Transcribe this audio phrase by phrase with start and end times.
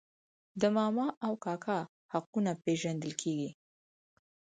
[0.61, 1.79] د ماما او کاکا
[2.13, 3.49] حقونه پیژندل کیږي.